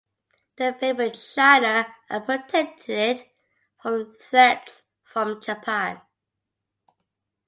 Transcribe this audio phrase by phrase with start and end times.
[0.55, 3.27] They favored China and protected it
[3.79, 6.01] from threats from Japan.